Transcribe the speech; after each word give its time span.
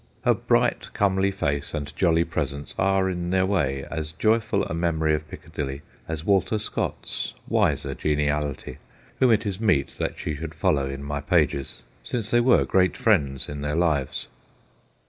Her 0.25 0.33
bright, 0.33 0.89
comely 0.95 1.29
face 1.29 1.75
and 1.75 1.95
jolly 1.95 2.23
presence 2.23 2.73
are, 2.79 3.07
in 3.07 3.29
their 3.29 3.45
way, 3.45 3.85
as 3.91 4.13
joyful 4.13 4.63
a 4.65 4.73
memory 4.73 5.13
of 5.13 5.27
Piccadilly 5.27 5.83
as 6.07 6.25
Walter 6.25 6.57
Scott's 6.57 7.35
wiser 7.47 7.93
geniality, 7.93 8.79
whom 9.19 9.31
it 9.31 9.45
is 9.45 9.59
meet 9.61 9.89
that 9.99 10.17
she 10.17 10.33
should 10.35 10.55
follow 10.55 10.89
in 10.89 11.03
my 11.03 11.21
pages, 11.21 11.83
since 12.03 12.31
they 12.31 12.39
were 12.39 12.65
great 12.65 12.97
friends 12.97 13.47
in 13.47 13.61
their 13.61 13.75
lives. 13.75 14.25